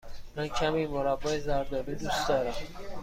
من 0.35 0.47
کمی 0.47 0.87
مربای 0.87 1.39
زرد 1.39 1.73
آلو 1.73 1.95
دوست 1.95 2.29
دارم. 2.29 2.53